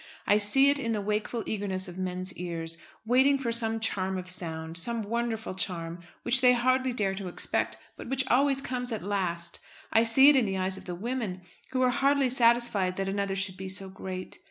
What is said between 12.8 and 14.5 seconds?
that another should be so great.